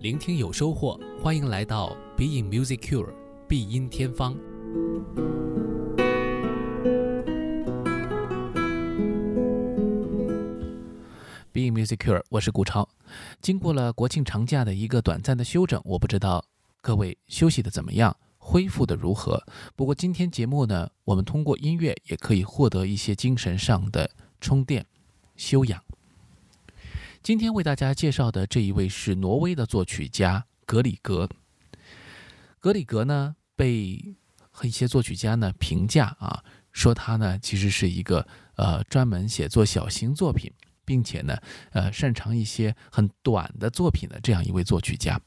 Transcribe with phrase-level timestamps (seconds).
[0.00, 3.12] 聆听有收获，欢迎来到 Being Music Cure
[3.48, 4.32] 必音天方。
[11.52, 12.88] Being Music Cure，我是顾超。
[13.42, 16.44] 经过了国庆长假的一个短暂的休整，我不知道
[16.80, 19.42] 各位休息的怎么样，恢复的如何。
[19.74, 24.08] 不过今天节目呢，我们通过音乐也可以获得一些精神上的
[24.40, 24.86] 充电、
[25.34, 25.82] 修养。
[27.22, 31.28] 今天为大家介绍的这一位是挪威的作曲家格里格。
[32.58, 34.16] 格里格呢，被
[34.62, 38.26] 一些作曲家呢评价啊，说他呢其实是一个
[38.56, 40.50] 呃专门写作小型作品，
[40.84, 41.36] 并且呢
[41.72, 45.20] 呃擅长一些很短的作品的这样一位作曲家。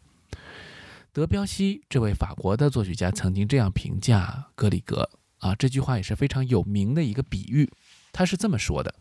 [1.12, 5.08] 德彪西这位法国的作曲家曾经这样评价格里格
[5.40, 7.70] 啊，这句话也是非常有名的一个比喻，
[8.12, 8.96] 他是这么说的。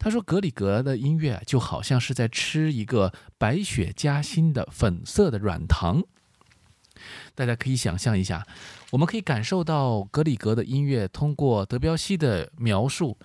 [0.00, 6.04] 他说：“格里格的音乐就好像是在吃一个白雪夹心的粉色的软糖。
[7.34, 8.46] 大家可以想象一下，
[8.92, 13.18] 我们可以感受到格里格的音乐通过德彪西的描述，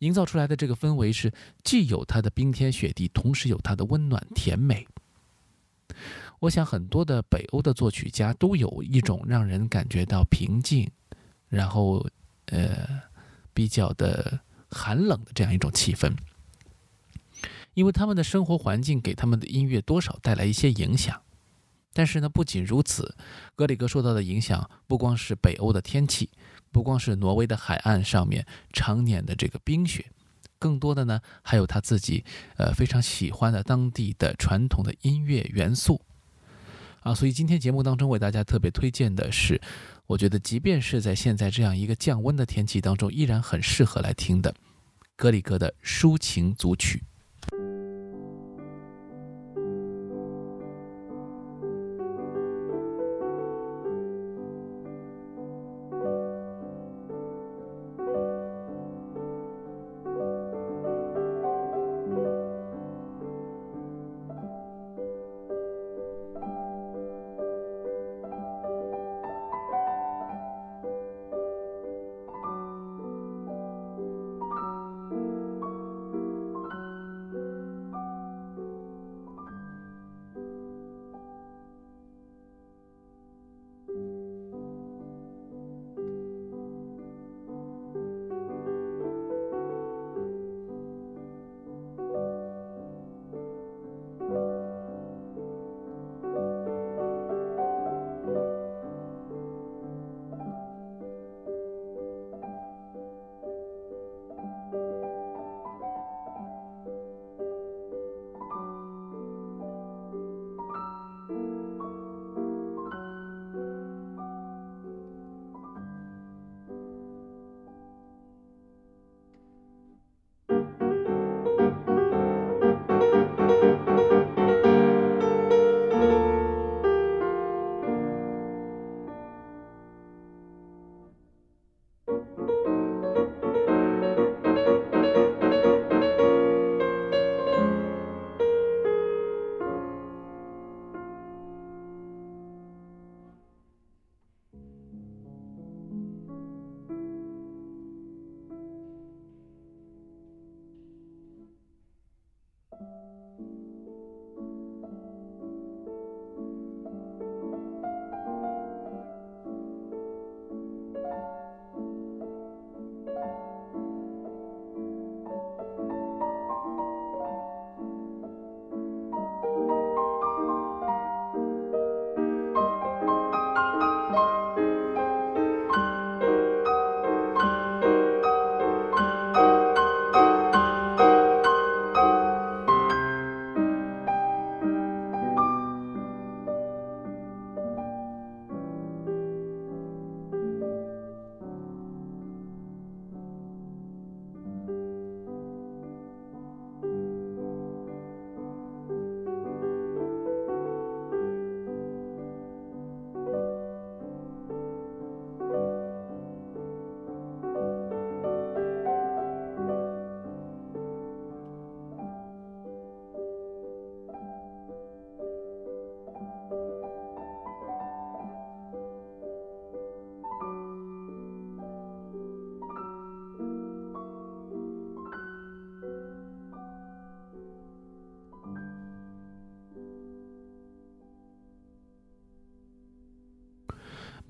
[0.00, 4.84] 营造出来的这个氛围是既有它的冰天雪地，同时有它的温暖甜美。
[6.40, 10.90] 我想很多的北欧的作曲家都有一种让人感觉到平静，
[11.48, 12.04] 然后
[12.46, 13.00] 呃
[13.54, 14.40] 比较的。”
[14.70, 16.16] 寒冷的这样一种气氛，
[17.74, 21.22] 因为他们的生活环境给他们的音乐多少带来一些影响。
[21.94, 23.16] 但是呢，不仅如此，
[23.56, 26.30] 格里格受到的影响不光是北欧的天气，
[26.70, 30.12] 不光是挪威的海岸上面常年的这个冰雪，
[30.58, 32.24] 更多的呢还有他自己
[32.56, 36.00] 呃非常喜欢的当地的传统的音乐元素
[37.00, 37.14] 啊。
[37.14, 39.60] 所以今天节目当中为大家特别推荐的是。
[40.08, 44.54] 我觉得，即便是在现在这样一个降温的天气当中，依然很适合来听的，
[45.16, 47.02] 格里格的抒情组曲。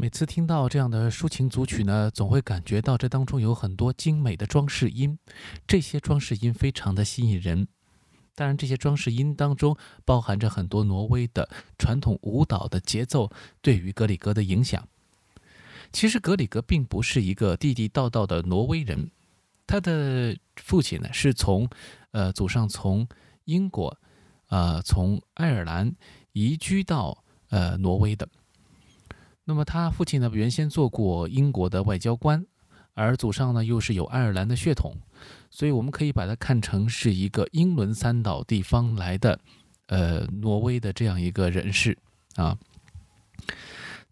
[0.00, 5.18] 每次听到这样的抒情组曲呢，总会感觉到这当中有很多精美的装饰音，
[5.66, 7.66] 这些装饰音非常的吸引人。
[8.36, 13.28] 当然，这些装饰音当中包含着很多挪威的传统舞蹈的节奏
[13.60, 14.86] 对于格里格的影响。
[15.92, 19.10] 其实，格里格并不是一个地地道道的挪威人，
[19.66, 21.68] 他的父亲呢是从，
[22.12, 23.08] 呃，祖上从
[23.46, 23.98] 英国，
[24.46, 25.92] 呃，从爱尔兰
[26.30, 28.28] 移居到呃挪威的。
[29.48, 32.44] 那么他父亲呢，原先做过英国的外交官，
[32.92, 34.94] 而祖上呢又是有爱尔兰的血统，
[35.48, 39.40] 所以我们可以把它看成是一个英伦三岛地方来的，
[39.86, 41.96] 呃，挪威的这样一个人士
[42.36, 42.58] 啊。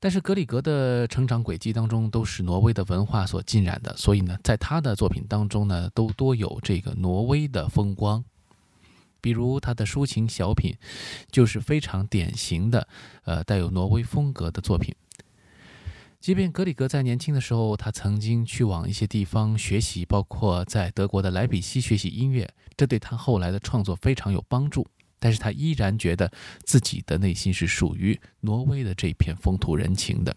[0.00, 8.24] 但是格里格的成长轨迹当中都是挪威的文化所浸染的，所以呢，在他的作品当中呢，都多有这个挪威的风光。
[9.20, 10.74] 比如他的抒情小品，
[11.30, 12.88] 就是非常典型的，
[13.24, 14.94] 呃，带有挪威风格的作品。
[16.26, 24.84] 即便格里格在年轻的时候，他曾经去往一些地方学习，包括在德国的莱比锡学习音乐，这对他后来的创作非常有帮助。
[25.20, 26.28] 但是他依然觉得
[26.64, 30.36] 自己的内心是属于挪威的这片风土人情的，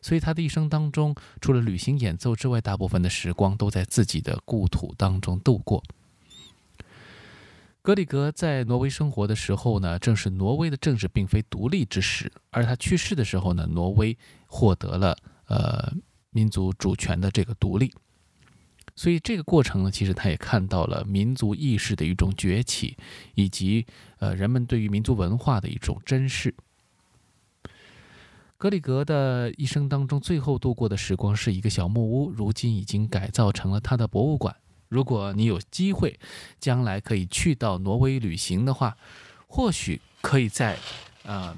[0.00, 5.84] 所以他的一生当中，除了旅行演奏之外，大部分的时光都在自己的故土当中度过。
[7.82, 14.16] 格里格在挪威生活的时候呢，正是挪威的政治并非独立之时；而他去世的时候呢，挪威
[14.52, 15.16] 获得了
[15.46, 15.90] 呃
[16.28, 17.90] 民族主权的这个独立。
[18.94, 22.94] 所以这个过程呢，其实他也看到了民族意识的一种崛起，
[23.34, 23.86] 以及
[24.18, 26.54] 呃人们对于民族文化的一种珍视。
[28.58, 34.54] 格里格的一生当中，最后度过的时光是一个小木屋，如今已经改造成了他的博物馆。
[34.88, 36.20] 如果你有机会，
[36.60, 38.94] 将来可以去到挪威旅行的话，
[39.48, 40.78] 或许可以在，
[41.24, 41.56] 呃，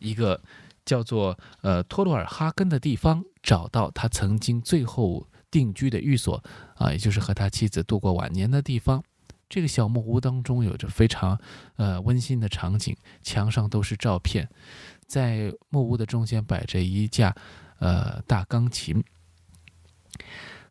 [0.00, 0.40] 一个
[0.88, 6.42] 叫做呃托罗尔哈根的地方找到他曾经最后定居的寓所
[6.76, 9.04] 啊，也就是和他妻子度过晚年的地方。
[9.50, 11.38] 这个小木屋当中有着非常
[11.76, 14.48] 呃温馨的场景，墙上都是照片，
[15.06, 17.34] 在木屋的中间摆着一架
[17.80, 19.04] 呃大钢琴。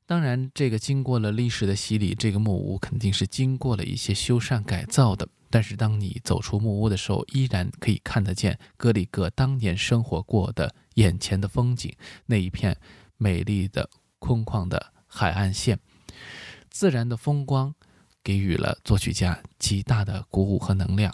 [0.08, 5.28] 当然，这个经过了历史的洗礼，这个木屋肯定是经过了一些修缮改造的。
[5.50, 11.96] 但是，当你走出木屋的时候，依然可以看得见格里格当年生活过的眼前的风景，
[12.26, 12.78] 那一片
[13.18, 13.90] 美丽的
[14.20, 15.80] 空旷的海岸线，
[16.70, 17.74] 自然的风光，
[18.24, 21.14] 给予了作曲家极大的鼓舞和能量。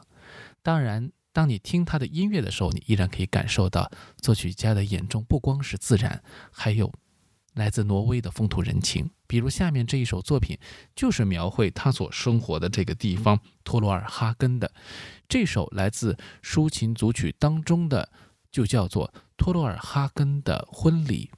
[0.61, 6.91] 当然，当你听他的音乐的时候，你依然可以感受到作曲家的眼中不光是自然，还有。
[7.53, 10.59] 来自挪威的风土人情，比如下面这一首作品，
[10.95, 14.71] 就是描绘他所生活的这个地方托罗尔哈根的。
[15.27, 18.11] 这首来自抒情组曲当中的，
[18.51, 21.31] 就叫做《托罗尔哈根的婚礼》。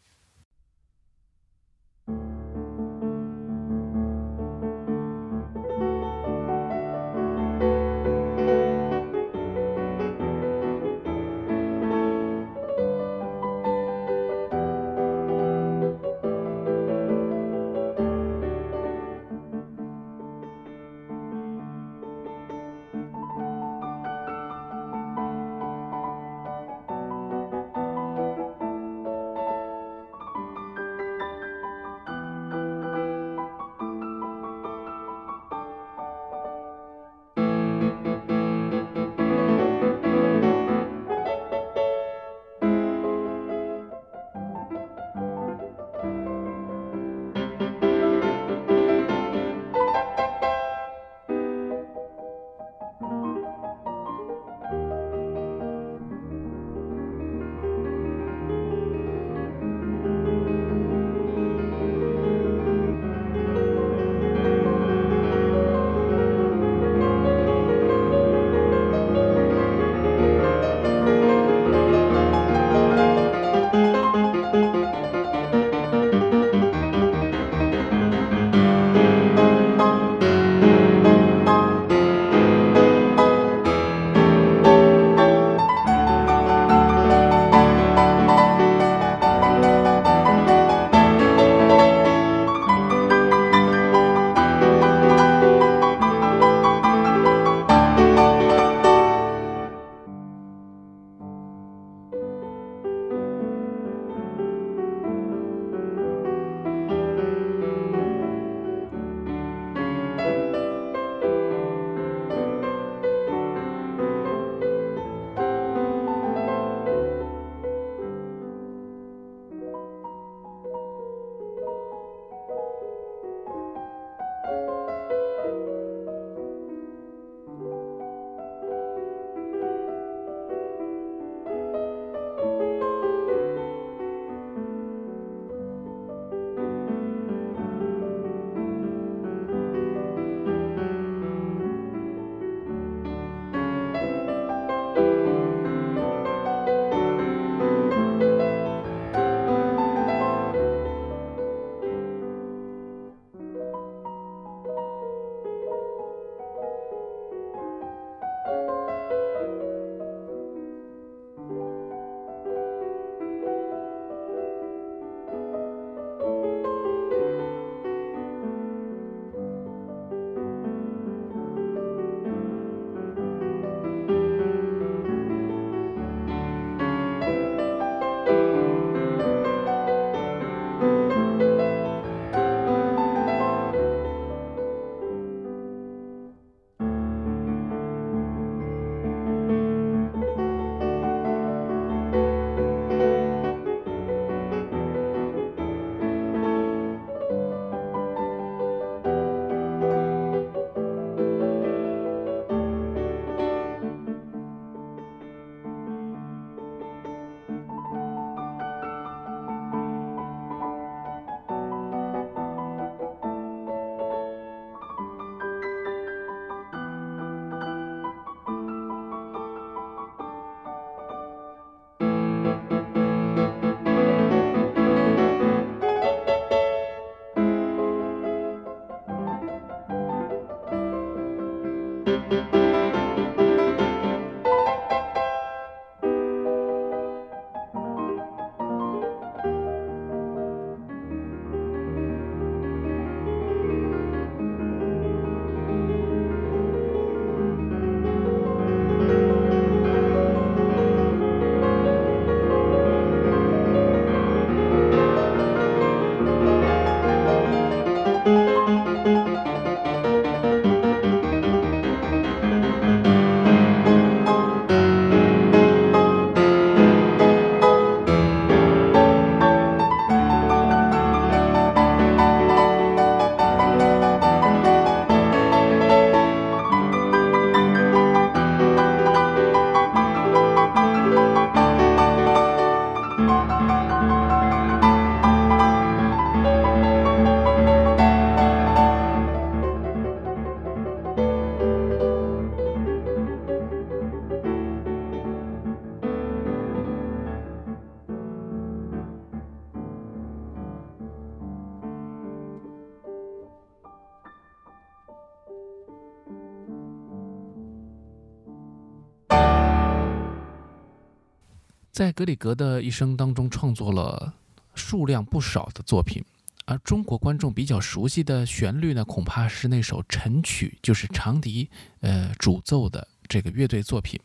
[311.95, 314.33] 在格里格的一生当中，创作了
[314.73, 316.21] 数量不少的作品，
[316.65, 321.69] 而中国观众比较熟悉的旋律呢，恐怕是那首晨曲，就是长笛
[322.01, 324.19] 呃主奏的这个乐队作品。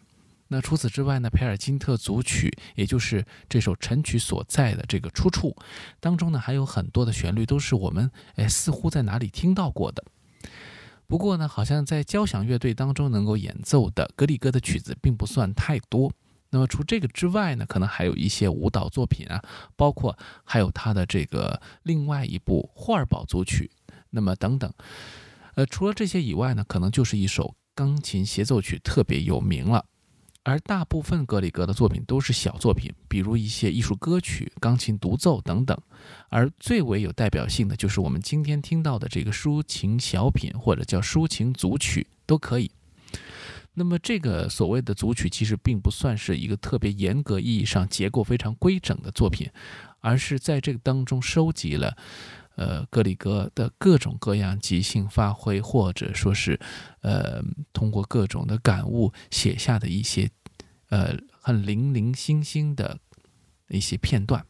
[0.48, 5.56] 那除此之外呢，培尔金特组曲，也就是这首晨曲所在的这个出处
[6.00, 10.04] 当中呢，还有很多的旋律都是我们哎似乎在哪里听到过的。
[11.06, 16.10] 不过呢，好像在交响乐队当中能够演奏的格里戈的曲子并不算太多。
[16.50, 19.42] 那么除这个之外呢，可能还有一些舞蹈作品啊，
[19.76, 23.71] 包括还有他的这个另外一部霍尔堡组曲，
[24.11, 24.73] 那么等等。
[25.54, 29.85] 呃，除了这些以外呢，可能就是一首钢琴协奏曲特别有名了。
[30.42, 35.78] 而大部分格里格的作品都是小作品，比如一些艺术歌曲、钢琴独奏等等。
[36.30, 42.71] 而最为有代表性的就是我们今天听到的这个抒情小品，或者叫抒情组曲都可以。
[43.75, 49.49] 那么这个所谓的组曲，其实并不算是一个特别严格意义上结构非常规整的作品，
[50.00, 51.97] 而是在这个当中收集了。
[52.57, 56.61] 呃，格里格的各种各样即兴发挥，或者说是，
[57.00, 57.40] 呃，
[57.73, 60.29] 通过各种的感悟写下的一些，
[60.90, 62.99] 呃，很零零星星的
[63.69, 64.45] 一些片段。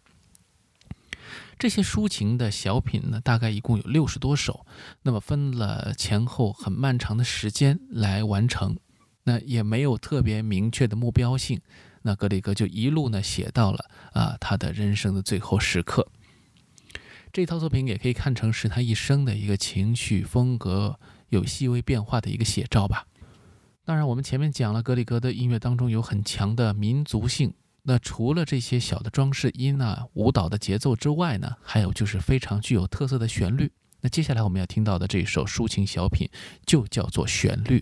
[1.60, 4.64] 这些抒情的小品呢，大概一共有六十多首，
[5.02, 8.78] 那么分了前后很漫长的时间来完成，
[9.24, 11.60] 那也没有特别明确的目标性。
[12.00, 16.08] 那格里格就一路呢写到了啊，他的人生的最后时刻。
[17.30, 20.98] 这套作品也可以看成是他一生的一个情绪风格
[21.28, 23.06] 有细微变化的一个写照吧。
[23.84, 33.72] 当然，我们前面讲了格里格的音乐当中有很强的民族性，那除了这些小的装饰音啊、舞蹈的节奏之外呢，还有就是非常具有特色的旋律。
[34.02, 36.28] 那接下来我们要听到的这首抒情小品
[36.64, 37.78] 就叫做《旋律》。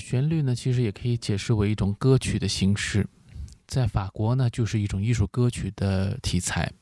[0.00, 3.06] 旋律呢，其实也可以解释为一种歌曲的形式，
[3.68, 6.72] 在法国呢，就是一种艺术歌曲的题材。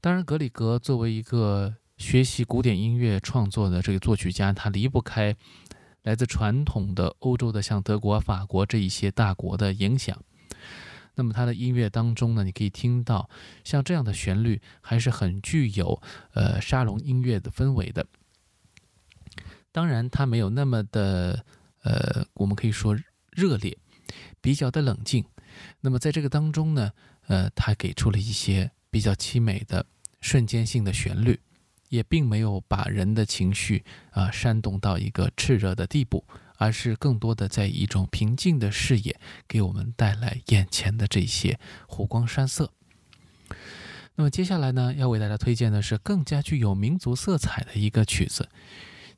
[0.00, 5.34] 当然，格里格作为一个学习古典音乐创作的这个作曲家，他离不开
[6.02, 10.20] 来自传统的欧洲的像德国、法国这一些大国的影响。
[11.14, 13.30] 那么他的音乐当中呢，你可以听到
[13.64, 16.02] 像这样的旋律，还是很具有
[16.34, 18.06] 呃沙龙音乐的氛围的。
[19.72, 21.44] 当然，它没有那么的。
[21.86, 22.98] 呃，我们可以说
[23.30, 23.78] 热烈，
[24.40, 25.24] 比较的冷静。
[25.80, 26.90] 那么在这个当中呢，
[27.28, 29.86] 呃，他给出了一些比较凄美的
[30.20, 31.38] 瞬间性的旋律，
[31.88, 36.24] 也并没有把人的情绪啊煽动到一个炽热的地步，
[36.56, 42.72] 而是更多的在一种平静的视野，给我们带来眼前的这些湖光山色。
[44.16, 48.48] 那么接下来呢，要为大家推荐的是更加具有民族色彩的一个曲子。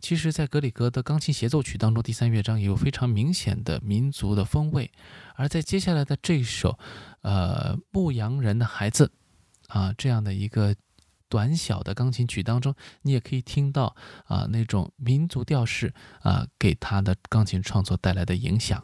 [0.00, 4.90] 其实，在格里格的钢琴协奏曲当中，第三乐章也有非常明显的民族的风味。
[5.34, 6.78] 而在接下来的这首，
[7.22, 9.10] 呃，牧羊人的孩子，
[9.66, 10.74] 啊，这样的一个
[11.28, 13.94] 短小的钢琴曲当中，你也可以听到
[14.26, 18.82] 啊那种民族调式啊给他的钢琴创作带来的影响。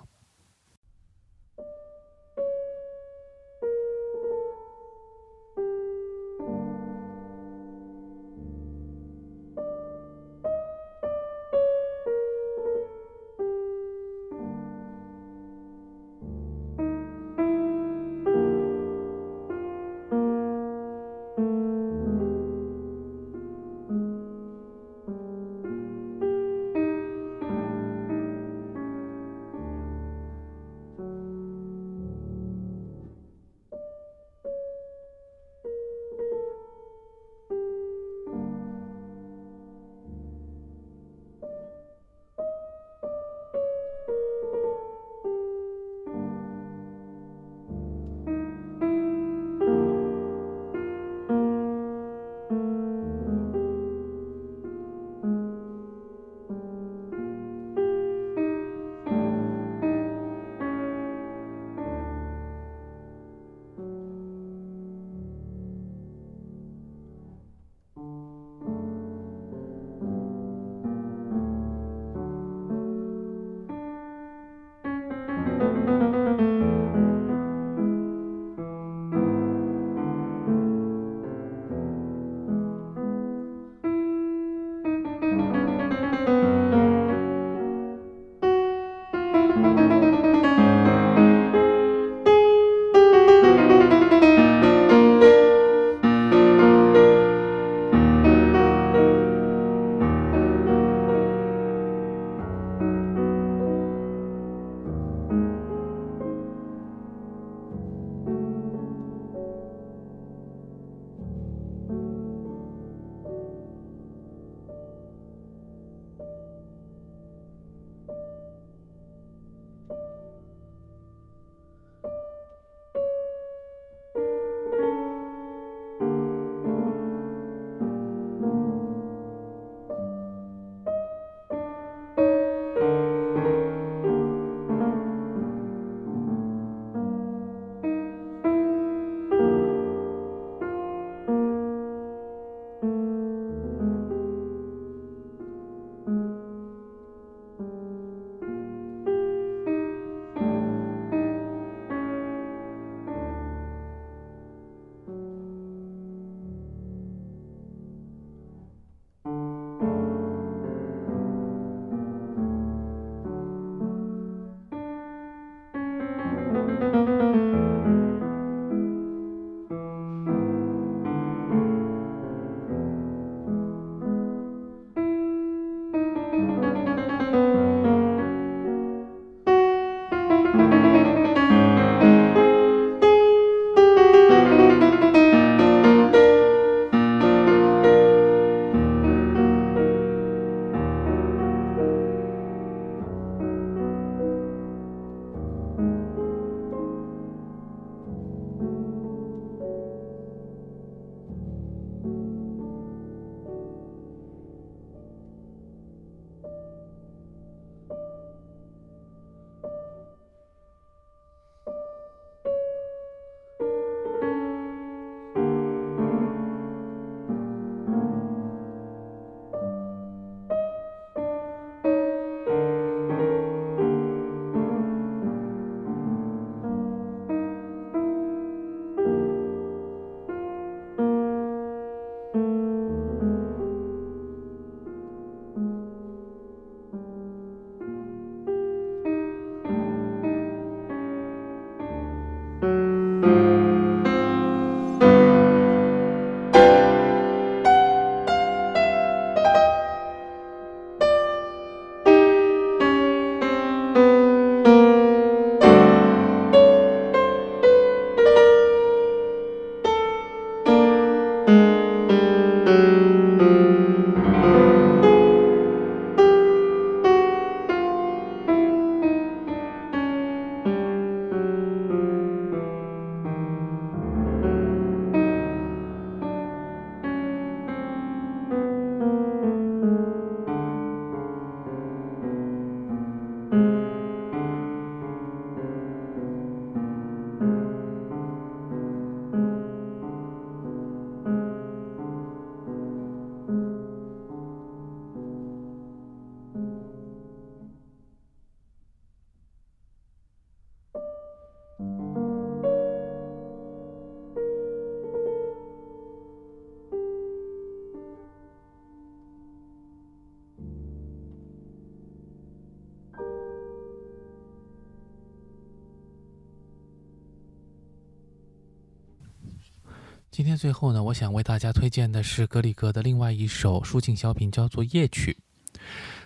[320.37, 325.38] 今天最后呢，我想为大家推荐的是格里格的另外一首抒情小品，叫做《夜曲》。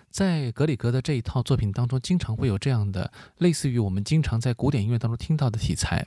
[0.09, 6.07] 在格里格的这一套作品当中，经常会有这样的类似于我们经常在古典音乐当中听到的题材。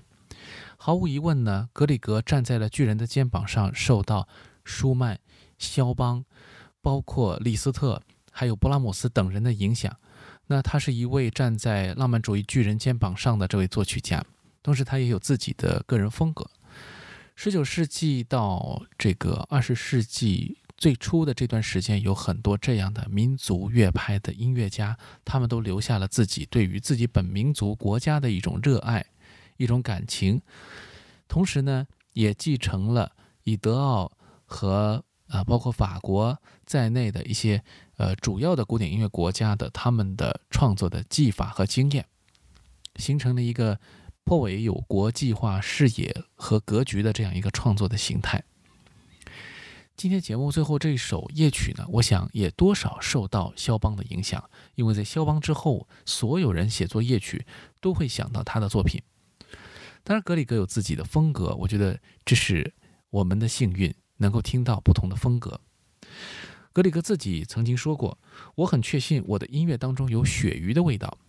[0.77, 4.27] 毫无疑问呢，格里格站在了巨人的肩膀上，受到
[4.63, 5.19] 舒曼、
[5.59, 6.25] 肖邦，
[6.81, 9.95] 包括李斯特，还有勃拉姆斯等人的影响。
[10.47, 14.25] 那他是一位站在浪漫主义巨人肩膀上的这位作曲家，
[14.63, 16.49] 同时他也有自己的个人风格。
[17.43, 20.59] 十九世纪到这个二十世纪。
[20.77, 29.03] 最初的这段时间，有很多这样的民族乐派的音乐家，他们都留下了自己对于自己本民族国家的一种热爱、
[29.57, 30.39] 一种感情，
[31.27, 33.11] 同时呢，也继承了
[33.43, 34.11] 以德奥
[34.45, 37.63] 和啊，包括法国在内的一些
[37.97, 42.05] 呃主要的古典音乐国家的他们的创作的技法和经验，
[42.97, 43.79] 形成了一个
[44.23, 48.43] 颇为有国际化视野和格局的这样一个创作的形态。
[49.97, 57.45] 今天节目最后这一首夜曲呢，我想也多少受到肖邦的影响，因为在肖邦之后，所有人写作夜曲
[57.79, 59.01] 都会想到他的作品。
[60.03, 62.73] 当然，格里格有自己的风格，我觉得这是
[63.11, 65.61] 我们的幸运，能够听到不同的风格。
[66.73, 68.17] 格里格自己曾经说过
[68.55, 71.19] ：“我很确信我的音乐当中有鳕鱼的味道。”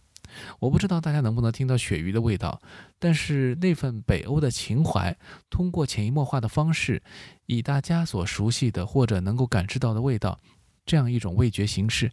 [0.58, 2.60] 我不知道大家能不能听到鳕鱼的味道，
[2.98, 5.16] 但是那份北欧的情怀，
[5.50, 7.02] 通过潜移默化的方式，
[7.46, 10.38] 以大家所熟悉的或者能够感知到的味道，
[10.84, 12.12] 这样一种味觉形式，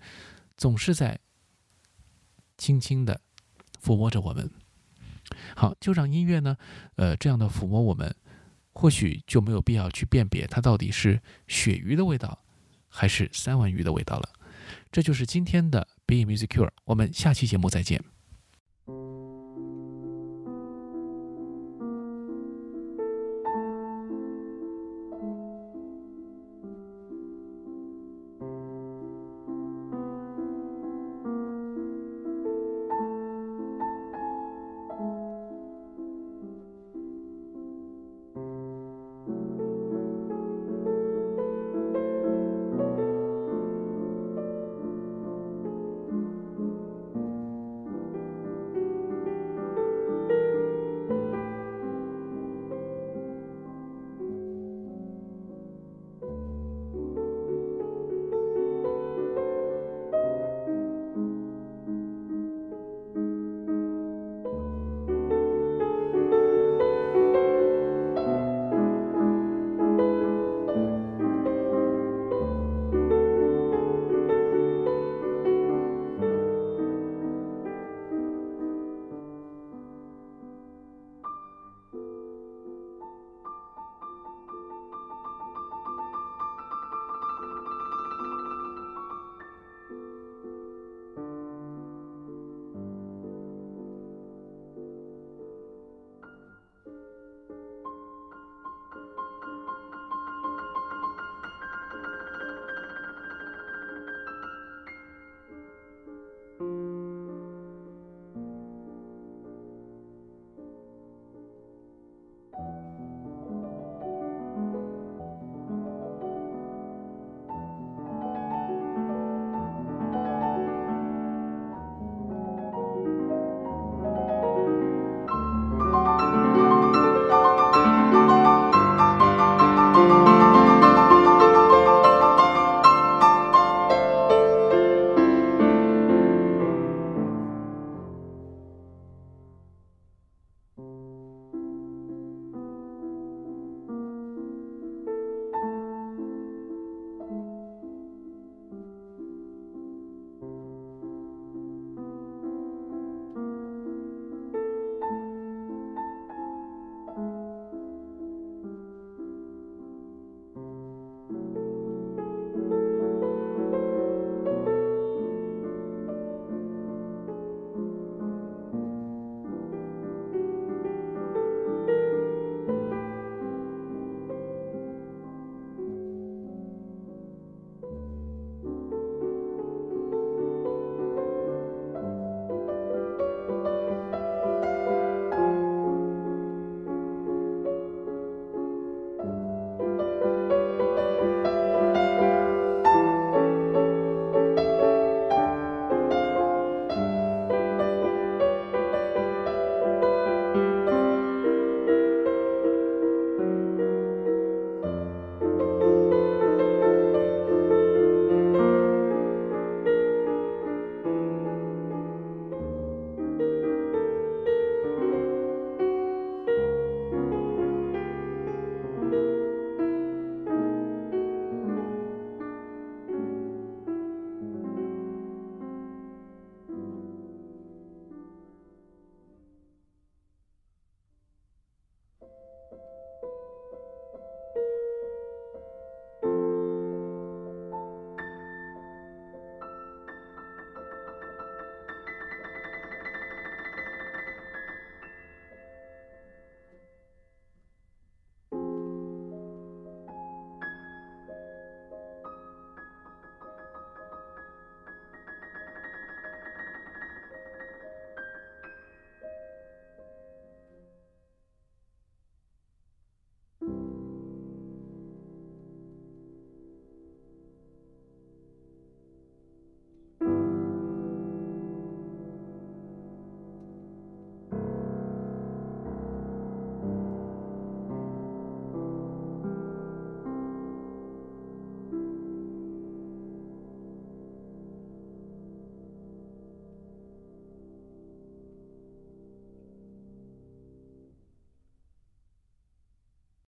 [0.57, 1.19] 总是在
[2.57, 3.21] 轻轻的
[3.83, 4.49] 抚摸着我们。
[5.55, 6.57] 好，就让音乐呢，
[6.95, 8.15] 呃，这样的抚摸我们，
[8.73, 12.39] 或许就没有必要去辨别它到底是鳕鱼的味道，
[12.87, 14.29] 还是三文鱼的味道了。
[14.91, 15.87] 这就是今天的。
[16.09, 18.03] Be Musicure，我们下期节目再见。